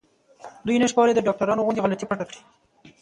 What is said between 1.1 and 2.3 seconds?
د ډاکټرانو غوندې غلطي پټه